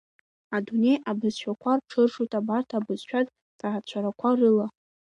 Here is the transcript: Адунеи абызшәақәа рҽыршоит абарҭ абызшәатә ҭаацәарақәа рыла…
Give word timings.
Адунеи 0.55 1.03
абызшәақәа 1.09 1.71
рҽыршоит 1.79 2.31
абарҭ 2.39 2.69
абызшәатә 2.77 3.31
ҭаацәарақәа 3.59 4.29
рыла… 4.39 4.67